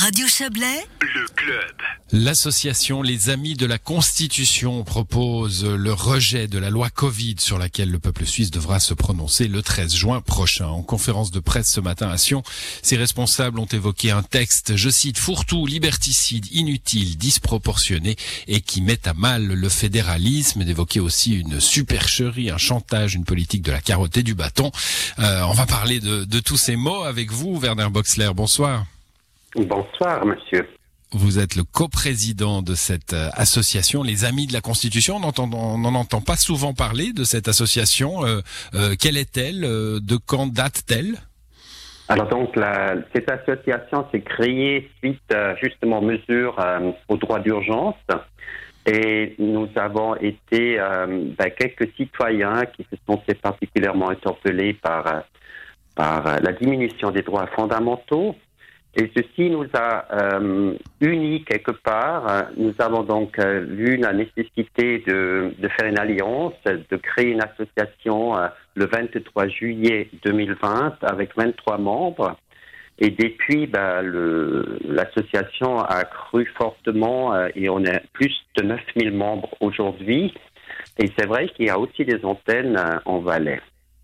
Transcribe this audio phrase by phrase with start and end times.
[0.00, 1.74] Radio Chablais, le club.
[2.10, 7.90] L'association Les Amis de la Constitution propose le rejet de la loi Covid sur laquelle
[7.90, 10.68] le peuple suisse devra se prononcer le 13 juin prochain.
[10.68, 12.42] En conférence de presse ce matin à Sion,
[12.80, 18.16] ses responsables ont évoqué un texte, je cite, fourre-tout, liberticide, inutile, disproportionné
[18.48, 23.60] et qui met à mal le fédéralisme, d'évoquer aussi une supercherie, un chantage, une politique
[23.60, 24.72] de la carotte et du bâton.
[25.18, 28.30] Euh, on va parler de, de tous ces mots avec vous, Werner Boxler.
[28.34, 28.86] Bonsoir.
[29.56, 30.68] Bonsoir, monsieur.
[31.12, 35.16] Vous êtes le coprésident de cette euh, association, les Amis de la Constitution.
[35.16, 38.24] On n'en entend pas souvent parler de cette association.
[38.24, 38.40] Euh,
[38.74, 39.62] euh, quelle est-elle?
[39.62, 41.16] De quand date-t-elle?
[42.08, 46.56] Alors donc, la, cette association s'est créée suite justement aux mesures
[47.08, 47.96] au droit d'urgence.
[48.86, 55.22] Et nous avons été ben, quelques citoyens qui se sont fait particulièrement interpellés par,
[55.94, 58.34] par la diminution des droits fondamentaux
[58.96, 62.48] et ceci nous a euh, unis quelque part.
[62.56, 67.42] Nous avons donc euh, vu la nécessité de, de, faire une alliance, de créer une
[67.42, 72.36] association euh, le 23 juillet 2020 avec 23 membres.
[72.98, 79.54] Et depuis, bah, l'association a cru fortement euh, et on est plus de 9000 membres
[79.60, 80.34] aujourd'hui.
[80.98, 83.60] Et c'est vrai qu'il y a aussi des antennes en Valais.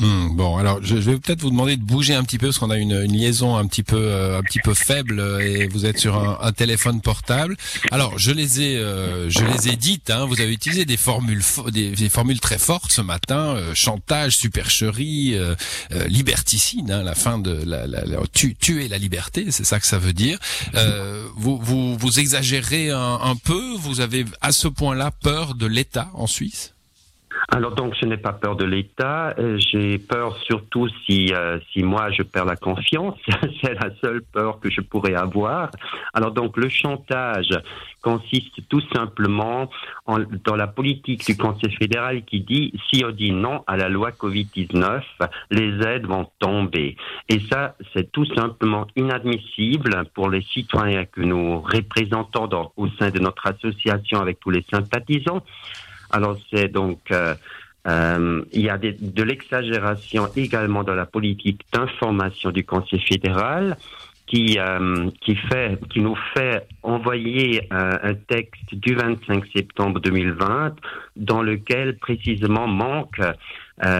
[0.00, 2.70] Hmm, bon, alors je, vais peut-être vous demander de bouger un petit peu parce qu'on
[2.70, 5.84] a une, une, liaison un petit peu euh, un petit peu faible euh, et vous
[5.84, 7.54] êtes sur un, un téléphone portable.
[7.90, 10.08] Alors je les ai euh, je les ai dites.
[10.08, 15.38] Hein, vous avez utilisé des formules des, formules très fortes ce matin chantage, supercherie,
[16.08, 16.90] liberticide.
[16.90, 20.14] Hein, la fin de la, la, la tuer la liberté, c'est ça que ça veut
[20.14, 20.38] dire.
[21.36, 23.74] vous vous vous exagérez un, un peu.
[23.76, 26.72] Vous avez à ce point-là peur de l'État en Suisse?
[27.52, 31.82] Alors donc je n'ai pas peur de l'État, euh, j'ai peur surtout si euh, si
[31.82, 33.18] moi je perds la confiance,
[33.60, 35.70] c'est la seule peur que je pourrais avoir.
[36.14, 37.50] Alors donc le chantage
[38.02, 39.68] consiste tout simplement
[40.06, 43.88] en, dans la politique du Conseil fédéral qui dit si on dit non à la
[43.88, 45.02] loi Covid-19,
[45.50, 46.96] les aides vont tomber.
[47.28, 53.18] Et ça c'est tout simplement inadmissible pour les citoyens que nous représentons au sein de
[53.18, 55.42] notre association avec tous les sympathisants.
[56.12, 57.34] Alors c'est donc euh,
[57.88, 63.76] euh, il y a de l'exagération également dans la politique d'information du Conseil fédéral
[64.26, 70.76] qui euh, qui fait qui nous fait envoyer un texte du 25 septembre 2020
[71.16, 73.20] dans lequel précisément manque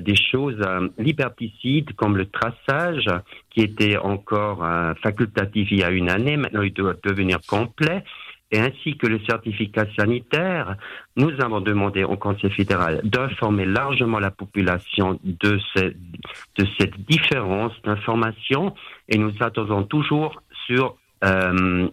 [0.00, 0.62] des choses
[0.98, 3.10] liberticides comme le traçage
[3.50, 4.64] qui était encore
[5.02, 8.04] facultatif il y a une année maintenant il doit devenir complet
[8.52, 10.76] et ainsi que le certificat sanitaire,
[11.16, 18.74] nous avons demandé au Conseil fédéral d'informer largement la population de, de cette différence d'information
[19.08, 21.88] et nous attendons toujours sur euh,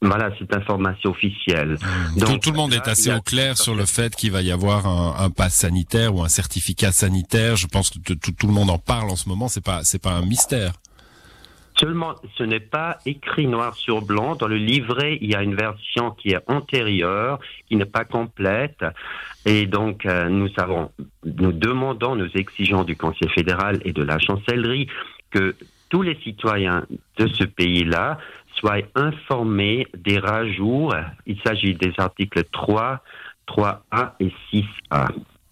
[0.00, 1.76] voilà cette information officielle.
[2.16, 4.86] Donc, tout, le monde est assez au clair sur le fait qu'il va y avoir
[4.86, 7.56] un, un pass sanitaire ou un certificat sanitaire.
[7.56, 9.48] Je pense que tout, tout, le monde en parle en ce moment.
[9.48, 10.74] C'est pas c'est pas un mystère.
[11.76, 14.36] Seulement, ce n'est pas écrit noir sur blanc.
[14.36, 18.84] Dans le livret, il y a une version qui est antérieure, qui n'est pas complète.
[19.44, 20.48] Et donc, euh, nous
[21.24, 24.86] nous demandons, nous exigeons du Conseil fédéral et de la chancellerie
[25.30, 25.56] que
[25.90, 26.86] tous les citoyens
[27.18, 28.18] de ce pays-là
[28.54, 30.90] soient informés des rajouts.
[31.26, 33.02] Il s'agit des articles 3,
[33.48, 35.08] 3A et 6A.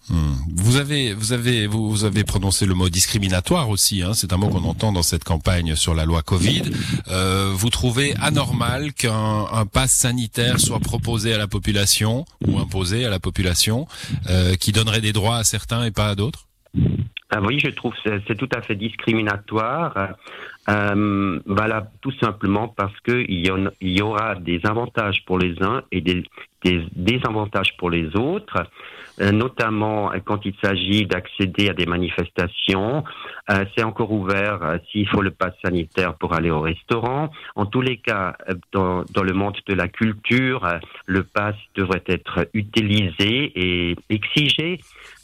[0.09, 0.33] Hmm.
[0.55, 4.01] Vous avez, vous avez, vous, avez prononcé le mot discriminatoire aussi.
[4.01, 6.63] Hein, c'est un mot qu'on entend dans cette campagne sur la loi Covid.
[7.07, 13.05] Euh, vous trouvez anormal qu'un un pass sanitaire soit proposé à la population ou imposé
[13.05, 13.87] à la population,
[14.29, 16.47] euh, qui donnerait des droits à certains et pas à d'autres?
[17.29, 20.15] Ah oui, je trouve c'est tout à fait discriminatoire.
[20.69, 25.83] Euh, voilà, tout simplement parce que il y, y, aura des avantages pour les uns
[25.91, 26.23] et des,
[26.63, 28.65] des désavantages pour les autres.
[29.21, 33.03] Euh, notamment euh, quand il s'agit d'accéder à des manifestations.
[33.51, 37.29] Euh, c'est encore ouvert s'il faut le pass sanitaire pour aller au restaurant.
[37.55, 38.35] En tous les cas,
[38.71, 40.67] dans, dans le monde de la culture,
[41.05, 44.79] le pass devrait être utilisé et exigé.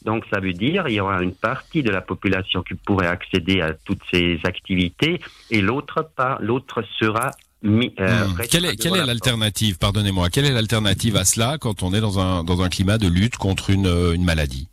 [0.06, 3.62] Donc ça veut dire il y aura une partie de la population qui pourrait accéder
[3.62, 5.19] à toutes ces activités
[5.52, 7.31] et l'autre part, l'autre sera
[7.66, 8.38] euh, hmm.
[8.50, 12.20] Quelle est, quelle est l'alternative, pardonnez-moi, quelle est l'alternative à cela quand on est dans
[12.20, 14.68] un, dans un climat de lutte contre une, euh, une maladie?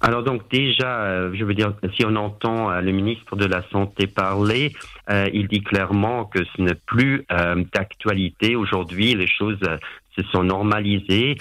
[0.00, 4.06] Alors donc déjà, euh, je veux dire, si on entend le ministre de la Santé
[4.06, 4.72] parler,
[5.08, 7.26] il dit clairement que ce n'est plus
[7.74, 8.56] d'actualité.
[8.56, 9.58] Aujourd'hui, les choses
[10.16, 11.36] se sont normalisées.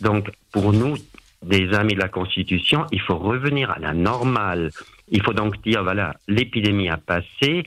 [0.00, 0.96] Donc pour nous,
[1.42, 4.70] des amis de la Constitution, il faut revenir à la normale.
[5.10, 7.64] Il faut donc dire, voilà, l'épidémie a passé,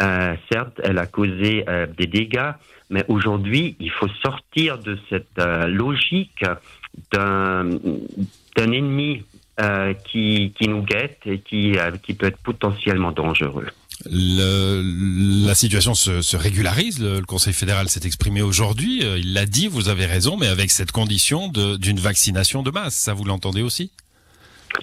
[0.00, 2.52] Euh, certes, elle a causé euh, des dégâts,
[2.88, 6.44] mais aujourd'hui, il faut sortir de cette euh, logique
[7.12, 7.68] d'un
[8.56, 8.72] d'un
[9.58, 13.66] ennemi qui, qui nous guette et qui, qui peut être potentiellement dangereux.
[14.08, 17.00] Le, la situation se, se régularise.
[17.02, 19.02] Le, le, Conseil fédéral s'est exprimé aujourd'hui.
[19.02, 22.94] Il l'a dit, vous avez raison, mais avec cette condition d'une vaccination de masse.
[22.94, 23.90] Ça, vous l'entendez aussi?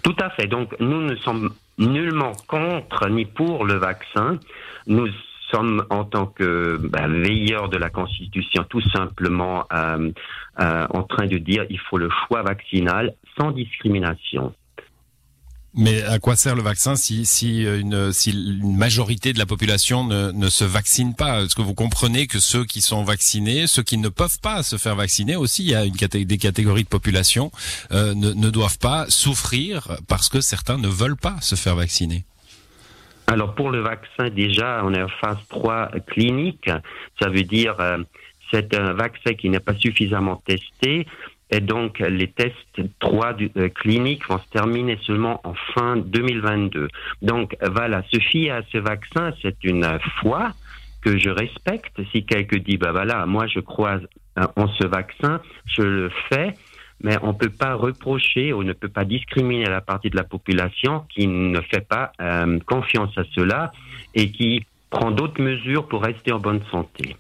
[0.04, 0.48] Tout à fait.
[0.48, 4.39] Donc, nous ne sommes nullement contre ni pour le vaccin.
[4.88, 5.07] Nous
[5.51, 10.12] sommes en tant que ben, veilleurs de la Constitution tout simplement euh,
[10.60, 14.54] euh, en train de dire il faut le choix vaccinal sans discrimination.
[15.75, 20.06] Mais à quoi sert le vaccin si, si, une, si une majorité de la population
[20.06, 21.42] ne, ne se vaccine pas?
[21.42, 24.77] Est-ce que vous comprenez que ceux qui sont vaccinés, ceux qui ne peuvent pas se
[24.77, 27.51] faire vacciner aussi, il y a une des catégories de population,
[27.92, 32.24] euh, ne, ne doivent pas souffrir parce que certains ne veulent pas se faire vacciner?
[33.28, 36.69] Alors pour le vaccin, déjà, on est en phase 3 clinique.
[37.19, 37.98] Ça veut dire euh,
[38.51, 41.07] c'est un vaccin qui n'est pas suffisamment testé.
[41.51, 46.88] Et donc, les tests 3 du, euh, cliniques vont se terminer seulement en fin 2022.
[47.21, 49.88] Donc, voilà, se fier à ce vaccin, c'est une
[50.21, 50.51] foi
[51.01, 52.00] que je respecte.
[52.12, 54.00] Si quelqu'un dit, bah voilà, moi je crois
[54.56, 56.56] en ce vaccin, je le fais,
[57.01, 60.24] mais on ne peut pas reprocher ou ne peut pas discriminer la partie de la
[60.24, 63.71] population qui ne fait pas euh, confiance à cela
[64.13, 67.15] et qui prend d'autres mesures pour rester en bonne santé.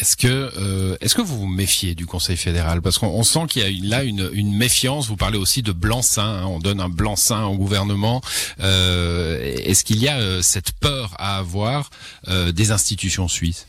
[0.00, 2.82] Est-ce que euh, est-ce que vous vous méfiez du Conseil fédéral?
[2.82, 5.08] Parce qu'on sent qu'il y a là une, méfiance.
[5.08, 6.22] Vous parlez aussi de blanc-seing.
[6.22, 8.20] Hein, on donne un blanc-seing au gouvernement.
[8.60, 11.90] Euh, est-ce qu'il y a euh, cette peur à avoir
[12.26, 13.66] des institutions suisses?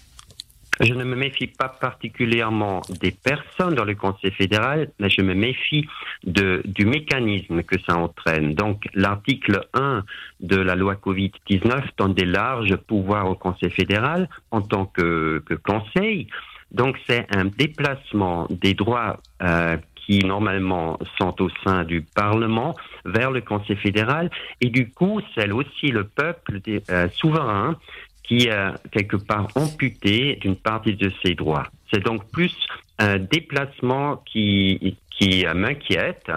[0.79, 5.33] Je ne me méfie pas particulièrement des personnes dans le Conseil fédéral, mais je me
[5.33, 5.87] méfie
[6.23, 8.55] de, du mécanisme que ça entraîne.
[8.55, 10.03] Donc, l'article 1
[10.39, 15.53] de la loi Covid-19 donne des larges pouvoirs au Conseil fédéral en tant que, que
[15.53, 16.27] conseil.
[16.71, 23.31] Donc, c'est un déplacement des droits euh, qui normalement sont au sein du Parlement vers
[23.31, 24.29] le Conseil fédéral
[24.61, 26.59] et du coup c'est aussi le peuple
[26.89, 27.77] euh, souverain
[28.23, 31.67] qui est quelque part amputé d'une partie de ses droits.
[31.93, 32.55] C'est donc plus
[32.99, 36.31] un déplacement qui, qui m'inquiète,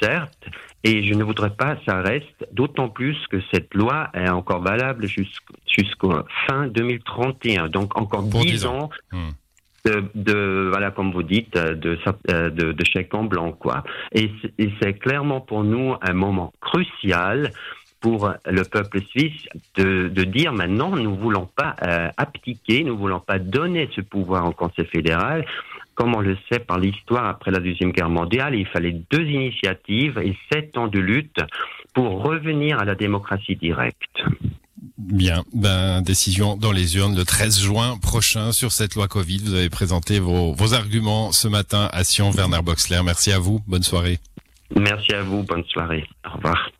[0.00, 0.48] certes,
[0.84, 5.06] et je ne voudrais pas ça reste, d'autant plus que cette loi est encore valable
[5.06, 6.12] jusqu'au
[6.46, 8.90] fin 2031, donc encore dix ans.
[9.10, 9.30] Hmm.
[9.86, 11.98] De, de, voilà comme vous dites de
[12.28, 14.30] de, de chèque en blanc quoi et
[14.80, 17.52] c'est clairement pour nous un moment crucial
[18.04, 23.18] pour le peuple suisse de, de dire maintenant nous voulons pas euh, abdiquer, nous voulons
[23.18, 25.46] pas donner ce pouvoir au Conseil fédéral.
[25.94, 30.18] Comme on le sait par l'histoire après la Deuxième Guerre mondiale, il fallait deux initiatives
[30.22, 31.40] et sept ans de lutte
[31.94, 34.22] pour revenir à la démocratie directe.
[34.98, 39.38] Bien, ben, décision dans les urnes le 13 juin prochain sur cette loi Covid.
[39.46, 43.00] Vous avez présenté vos, vos arguments ce matin à Sion, Werner Boxler.
[43.02, 44.18] Merci à vous, bonne soirée.
[44.76, 46.06] Merci à vous, bonne soirée.
[46.26, 46.70] Au revoir.